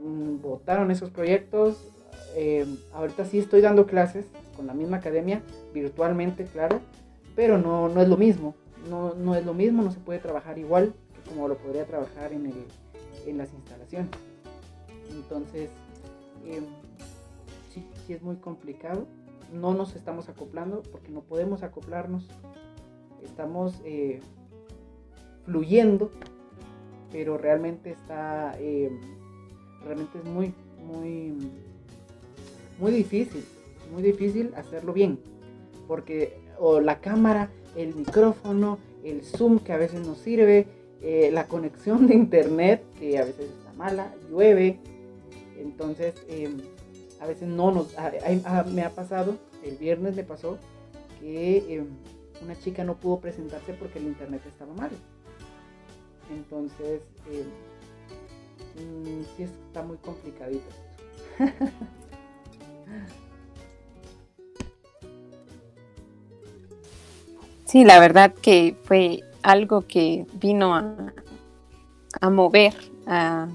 [0.00, 1.76] Mm, votaron esos proyectos.
[2.36, 5.42] Eh, ahorita sí estoy dando clases con la misma academia,
[5.74, 6.80] virtualmente, claro,
[7.34, 8.54] pero no, no es lo mismo.
[8.88, 10.94] No, no, es lo mismo, no se puede trabajar igual
[11.28, 12.64] como lo podría trabajar en, el,
[13.26, 14.10] en las instalaciones.
[15.10, 15.70] Entonces,
[16.44, 16.62] eh,
[17.72, 19.06] sí, es muy complicado.
[19.52, 22.28] No nos estamos acoplando porque no podemos acoplarnos.
[23.22, 24.20] Estamos eh,
[25.44, 26.10] fluyendo,
[27.10, 28.56] pero realmente está
[29.84, 30.52] realmente es muy,
[30.84, 31.34] muy,
[32.78, 33.44] muy difícil,
[33.92, 35.18] muy difícil hacerlo bien,
[35.86, 40.66] porque o la cámara, el micrófono, el zoom que a veces no sirve,
[41.02, 44.78] eh, la conexión de internet que a veces está mala, llueve,
[45.58, 46.58] entonces em,
[47.20, 47.94] a veces no nos,
[48.72, 50.58] me ha pasado, el viernes me pasó
[51.20, 51.86] que em,
[52.42, 54.90] una chica no pudo presentarse porque el internet estaba mal.
[56.30, 57.00] Entonces,
[57.32, 57.46] em,
[58.78, 60.66] Mm, sí está muy complicadito.
[67.64, 72.74] Sí, la verdad que fue algo que vino a, mover
[73.06, 73.48] a,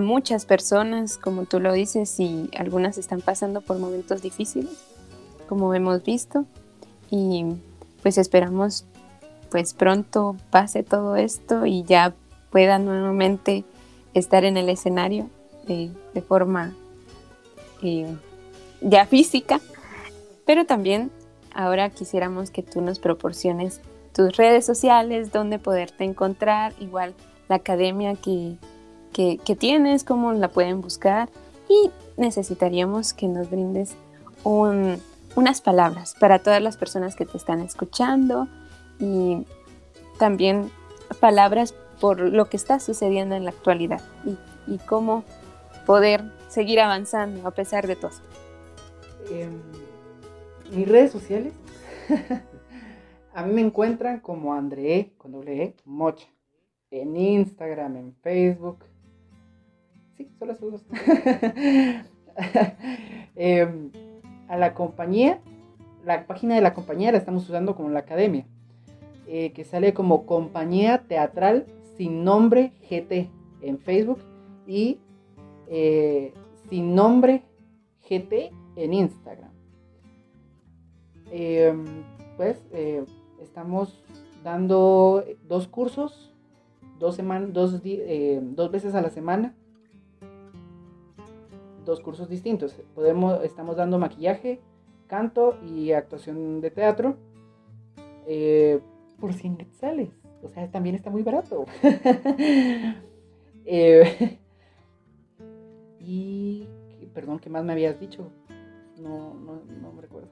[0.00, 4.84] muchas personas, como tú lo dices, y algunas están pasando por momentos difíciles,
[5.48, 6.46] como hemos visto,
[7.10, 7.44] y
[8.02, 8.84] pues esperamos
[9.50, 12.14] pues pronto pase todo esto y ya
[12.50, 13.64] pueda nuevamente
[14.14, 15.28] estar en el escenario
[15.66, 16.72] de forma
[17.82, 18.16] eh,
[18.80, 19.60] ya física,
[20.44, 21.10] pero también
[21.54, 23.80] ahora quisiéramos que tú nos proporciones
[24.12, 27.14] tus redes sociales, donde poderte encontrar, igual
[27.48, 28.56] la academia que,
[29.12, 31.28] que, tienes, cómo la pueden buscar
[31.68, 33.96] y necesitaríamos que nos brindes
[34.44, 38.48] unas palabras para todas las personas que te están escuchando
[38.98, 39.46] y
[40.18, 40.70] también
[41.20, 44.38] palabras por lo que está sucediendo en la actualidad y,
[44.86, 45.24] cómo
[45.84, 48.12] poder seguir avanzando a pesar de todo.
[49.28, 49.60] Em,
[50.70, 51.52] mis redes sociales,
[53.40, 56.28] a mí me encuentran como André, con doble E, Mocha,
[56.90, 58.84] en Instagram, en Facebook.
[60.16, 60.84] Sí, solo esos dos.
[63.36, 63.90] Em,
[64.48, 65.40] a la compañía,
[66.04, 68.46] la página de la compañía la estamos usando como la academia,
[69.26, 73.30] eh, que sale como compañía teatral sin nombre GT
[73.62, 74.18] en Facebook
[74.66, 74.98] y
[75.66, 76.34] eh,
[76.68, 77.42] sin nombre
[78.06, 79.50] GT en Instagram.
[81.30, 81.86] Em,
[82.36, 83.04] pues eh,
[83.40, 84.02] estamos
[84.44, 86.32] dando dos cursos,
[86.98, 87.18] dos,
[87.52, 89.54] dos, dos veces a la semana
[91.84, 92.72] dos cursos distintos.
[92.94, 94.60] Podemos, estamos dando maquillaje,
[95.06, 97.16] canto y actuación de teatro
[98.26, 98.80] eh,
[99.18, 100.10] por 100 quetzales.
[100.42, 101.66] O sea, también está muy barato.
[103.72, 104.38] Eh,
[106.00, 106.66] y,
[107.12, 108.32] perdón, ¿qué más me habías dicho?
[108.96, 110.28] No, no, no me recuerdo.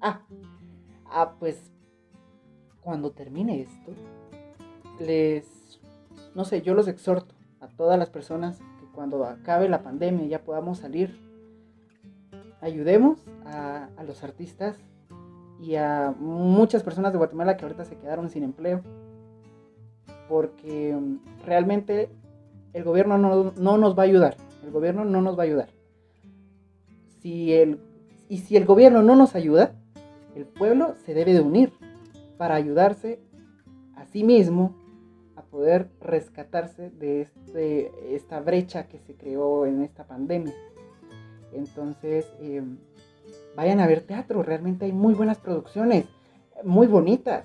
[0.00, 0.22] Ah,
[1.06, 1.72] ah, pues
[2.80, 3.92] cuando termine esto,
[5.00, 5.58] les
[6.34, 10.44] no sé, yo los exhorto a todas las personas que cuando acabe la pandemia ya
[10.44, 11.18] podamos salir,
[12.60, 14.78] ayudemos a, los artistas
[15.60, 18.82] y a muchas personas de Guatemala que ahorita se quedaron sin empleo,
[20.28, 22.10] porque mm, realmente
[22.72, 25.70] el gobierno no, nos va a ayudar, el gobierno no nos va a ayudar.
[27.20, 27.80] Si el,
[28.28, 29.72] y si el gobierno no nos ayuda,
[30.38, 31.72] el pueblo se debe de unir
[32.36, 33.20] para ayudarse
[33.94, 34.74] a sí mismo
[35.50, 40.54] poder rescatarse de este, esta brecha que se creó en esta pandemia.
[41.52, 42.78] Entonces, em,
[43.56, 46.06] vayan a ver teatro, realmente hay muy buenas producciones,
[46.64, 47.44] muy bonitas.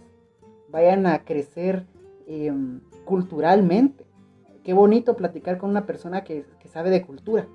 [0.69, 1.85] Vayan a crecer
[2.27, 4.05] em, culturalmente.
[4.63, 7.47] Qué bonito platicar con una persona que, sabe de cultura,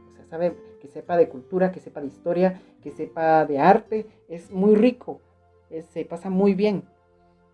[0.80, 4.06] que sepa de cultura, que sepa de historia, que sepa de arte.
[4.28, 5.20] Es muy rico,
[5.90, 6.84] se pasa muy bien.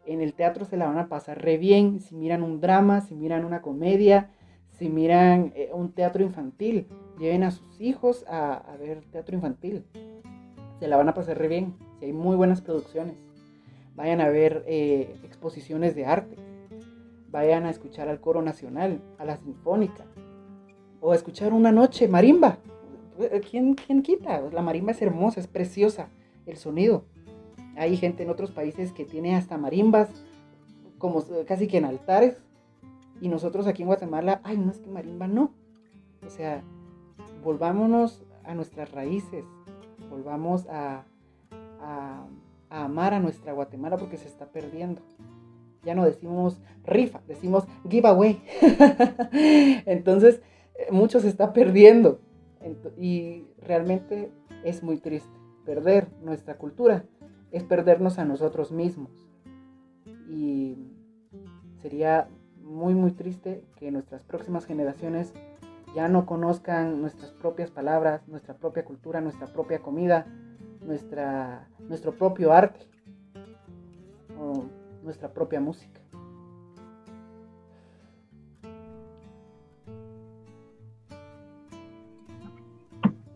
[0.07, 3.15] En el teatro se la van a pasar re bien, si miran un drama, si
[3.15, 4.31] miran una comedia,
[4.71, 9.85] si miran eh, un teatro infantil, lleven a sus hijos a, ver teatro infantil,
[10.79, 13.17] se la van a pasar re bien, si hay muy buenas producciones,
[13.95, 16.37] vayan a ver eh, exposiciones de arte,
[17.31, 20.05] vayan a escuchar al coro nacional, a la sinfónica,
[21.01, 22.59] o a escuchar una noche marimba,
[23.49, 24.41] ¿quién, quién quita?
[24.53, 26.09] La marimba es hermosa, es preciosa,
[26.47, 27.05] el sonido.
[27.77, 30.09] Hay gente en otros países que tiene hasta marimbas,
[30.99, 32.37] como casi que en altares.
[33.21, 35.53] Y nosotros aquí en Guatemala, ay, no es que marimba no.
[36.27, 36.63] O sea,
[37.43, 39.45] volvámonos a nuestras raíces,
[40.11, 41.05] volvamos a,
[41.81, 42.27] a,
[42.71, 45.01] amar a nuestra Guatemala porque se está perdiendo.
[45.85, 48.43] Ya no decimos rifa, decimos giveaway.
[49.87, 50.41] Entonces,
[50.77, 52.21] eh, mucho se está perdiendo.
[52.97, 54.31] Y realmente
[54.65, 55.31] es muy triste
[55.65, 57.05] perder nuestra cultura
[57.55, 59.11] es perdernos a nosotros mismos.
[60.29, 60.77] Y
[61.81, 62.29] sería
[62.61, 65.33] muy, muy triste que nuestras próximas generaciones
[65.95, 70.27] ya no conozcan nuestras propias palabras, nuestra propia cultura, nuestra propia comida,
[70.81, 72.89] nuestra, nuestro propio arte
[74.37, 74.65] o
[75.05, 76.01] nuestra propia música.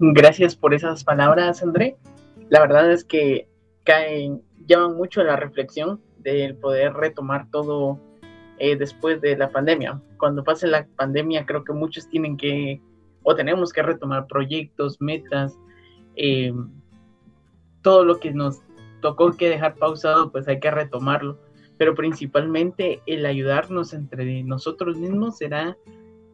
[0.00, 1.96] Gracias por esas palabras, André.
[2.48, 3.48] La verdad es que
[3.88, 7.98] caen, llaman mucho la reflexión del poder retomar todo
[8.59, 10.03] eh, después de la pandemia.
[10.18, 12.82] Cuando pase la pandemia, creo que muchos tienen que
[13.22, 15.59] o tenemos que retomar proyectos, metas,
[16.16, 16.53] eh,
[17.80, 18.61] todo lo que nos
[19.01, 21.39] tocó que dejar pausado, pues hay que retomarlo.
[21.78, 25.78] Pero principalmente el ayudarnos entre nosotros mismos será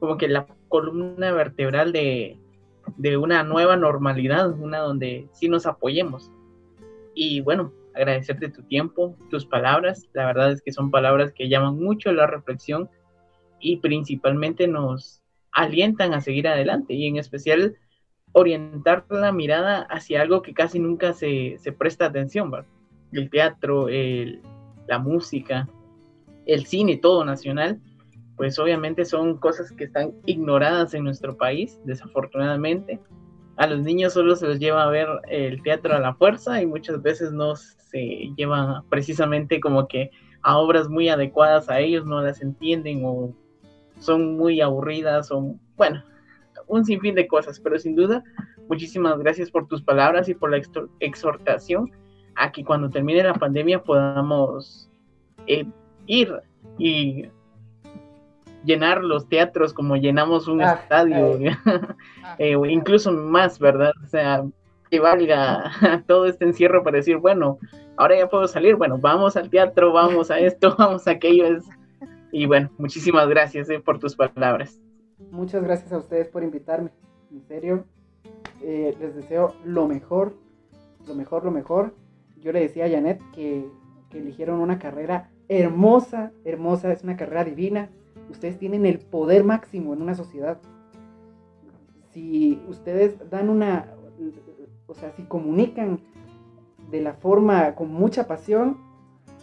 [0.00, 2.36] como que la columna vertebral de
[3.16, 6.32] una nueva normalidad, una donde sí nos apoyemos.
[7.14, 10.08] Y bueno, agradecerte tu tiempo, tus palabras.
[10.12, 12.88] La verdad es que son palabras que llaman mucho la reflexión
[13.60, 17.76] y principalmente nos alientan a seguir adelante y en especial
[18.32, 22.52] orientar la mirada hacia algo que casi nunca se, presta atención,
[23.12, 23.86] El teatro,
[24.88, 25.68] la música,
[26.44, 27.80] el cine, todo nacional,
[28.36, 32.98] pues obviamente son cosas que están ignoradas en nuestro país, desafortunadamente,
[33.57, 36.66] a los niños solo se los lleva a ver el teatro a la fuerza y
[36.66, 40.11] muchas veces no se lleva precisamente como que
[40.42, 43.34] a obras muy adecuadas a ellos, no las entienden o
[43.98, 46.02] son muy aburridas o bueno,
[46.66, 48.22] un sinfín de cosas, pero sin duda,
[48.68, 50.61] muchísimas gracias por tus palabras y por la
[51.00, 51.90] exhortación
[52.36, 54.90] a que cuando termine la pandemia podamos
[55.46, 55.64] eh,
[56.07, 56.34] ir
[56.78, 57.26] y
[58.64, 61.38] llenar los teatros como llenamos un ah, estadio,
[62.38, 63.92] eh, incluso más, ¿verdad?
[64.02, 64.44] O sea,
[64.90, 65.72] que valga
[66.06, 67.58] todo este encierro para decir, bueno,
[67.96, 71.58] ahora ya puedo salir, bueno, vamos al teatro, vamos a esto, vamos a aquello.
[72.32, 74.80] Y bueno, muchísimas gracias eh, por tus palabras.
[75.30, 76.90] Muchas gracias a ustedes por invitarme,
[77.30, 77.84] en serio.
[78.62, 80.34] Eh, les deseo lo mejor,
[81.06, 81.94] lo mejor, lo mejor.
[82.38, 83.66] Yo le decía a Janet que,
[84.10, 87.90] que eligieron una carrera hermosa, hermosa, es una carrera divina
[88.30, 90.58] ustedes tienen el poder máximo en una sociedad.
[92.12, 93.92] Si ustedes dan una,
[94.86, 96.00] o sea, si comunican
[96.90, 98.78] de la forma con mucha pasión,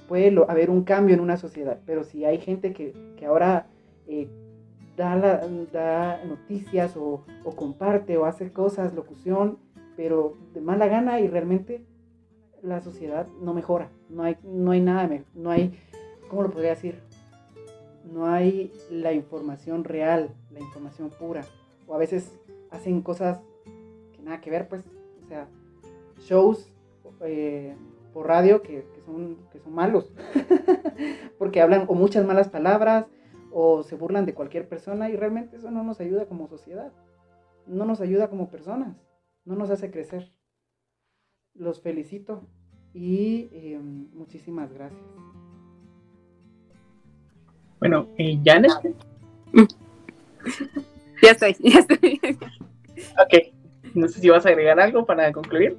[0.08, 1.80] puede haber un cambio en una sociedad.
[1.86, 2.94] Pero si hay gente que,
[3.26, 3.68] ahora
[4.08, 4.30] eh,
[4.98, 7.24] da, noticias o,
[7.56, 9.58] comparte o hace cosas, locución,
[9.96, 11.86] pero de mala gana y realmente
[12.62, 13.90] la sociedad no mejora.
[14.10, 15.78] No hay, no hay nada, no hay,
[16.30, 17.00] ¿cómo lo podría decir?
[18.06, 21.46] No hay la información real, la información pura.
[21.88, 22.32] O a veces
[22.70, 23.42] hacen cosas
[24.14, 24.84] que nada que ver, pues,
[25.24, 25.48] o sea,
[26.20, 26.72] shows
[27.22, 27.76] eh,
[28.14, 30.12] por radio que, son, que son malos,
[31.38, 33.08] porque hablan o muchas malas palabras
[33.52, 36.92] o se burlan de cualquier persona y realmente eso no nos ayuda como sociedad,
[37.68, 38.98] no nos ayuda como personas,
[39.46, 40.32] no nos hace crecer.
[41.54, 42.48] Los felicito
[42.94, 45.31] y eh, muchísimas gracias.
[47.82, 48.72] Bueno, eh, Janet.
[51.22, 52.20] Ya estoy, ya estoy.
[52.34, 53.54] ok,
[53.94, 55.78] no sé si vas a agregar algo para concluir.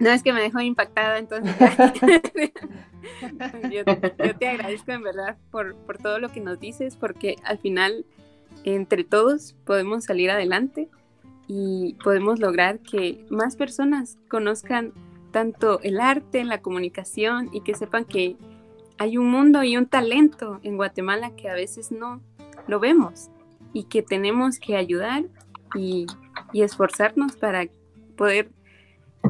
[0.00, 1.54] No, es que me dejó impactada, entonces.
[3.70, 3.84] yo,
[4.34, 8.04] te agradezco en verdad por, por todo lo que nos dices, porque al final,
[8.64, 10.88] entre todos, podemos salir adelante
[11.46, 14.92] y podemos lograr que más personas conozcan
[15.32, 18.36] tanto el arte, la comunicación y que sepan que
[18.98, 22.22] hay un mundo y un talento en Guatemala que a veces no
[22.68, 23.30] lo vemos
[23.72, 25.24] y que tenemos que ayudar
[25.74, 26.06] y,
[26.52, 27.66] esforzarnos para
[28.16, 28.50] poder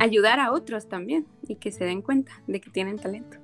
[0.01, 3.39] ayudar a otros también y que se den cuenta de que tienen talento.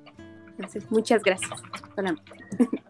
[0.49, 1.49] Entonces, muchas gracias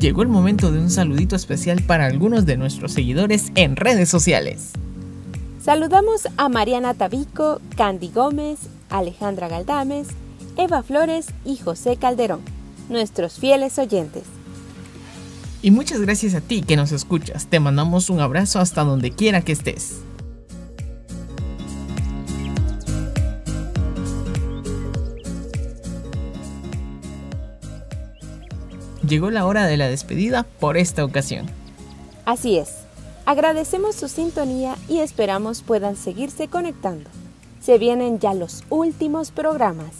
[0.00, 4.72] llegó el momento de un saludito especial para algunos de nuestros seguidores en redes sociales.
[5.62, 10.08] Saludamos a Mariana Tabico, Candy Gómez, Alejandra Galdames,
[10.56, 12.40] Eva Flores y José Calderón,
[12.88, 14.24] nuestros fieles oyentes.
[15.62, 17.46] Y muchas gracias a ti que nos escuchas.
[17.46, 20.00] Te mandamos un abrazo hasta donde quiera que estés.
[29.10, 31.46] Llegó la hora de la despedida por esta ocasión.
[32.24, 32.70] Así es.
[33.26, 37.10] Agradecemos su sintonía y esperamos puedan seguirse conectando.
[37.60, 39.90] Se vienen ya los últimos programas.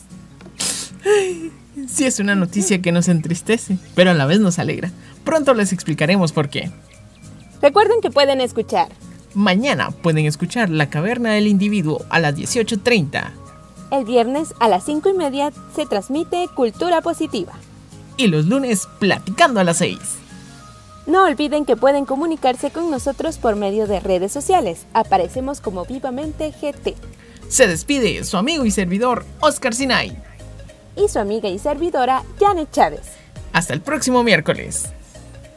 [1.88, 4.90] Sí es una noticia que nos entristece, pero a la vez nos alegra.
[5.24, 6.70] Pronto les explicaremos por qué.
[7.60, 8.88] Recuerden que pueden escuchar.
[9.34, 13.30] Mañana pueden escuchar La Caverna del Individuo a las 18.30.
[13.92, 17.52] El viernes a las 5 y media se transmite Cultura Positiva
[18.16, 19.98] y los lunes platicando a las 6.
[21.06, 24.86] No olviden que pueden comunicarse con nosotros por medio de redes sociales.
[24.92, 26.94] Aparecemos como Vivamente GT.
[27.48, 30.16] Se despide su amigo y servidor Oscar Sinai.
[30.96, 33.00] Y su amiga y servidora Janet Chávez.
[33.52, 34.90] Hasta el próximo miércoles.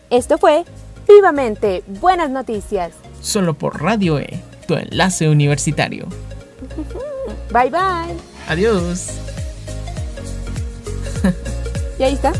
[0.09, 0.63] Esto fue
[1.07, 2.93] Vivamente Buenas Noticias.
[3.21, 6.07] Solo por Radio E, tu enlace universitario.
[7.51, 8.15] Bye bye.
[8.47, 9.09] Adiós.
[12.03, 12.33] Y ahí está.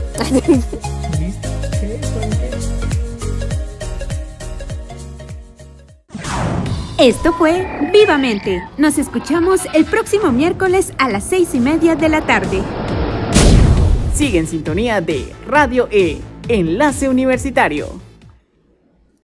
[6.98, 8.62] Esto fue Vivamente.
[8.78, 12.62] Nos escuchamos el próximo miércoles a las seis y media de la tarde.
[14.14, 18.03] Sigue en sintonía de Radio E, Enlace Universitario.